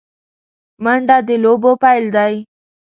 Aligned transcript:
منډه 0.83 1.17
د 1.27 1.29
لوبو 1.43 1.71
پیل 1.83 2.05
دی 2.15 2.33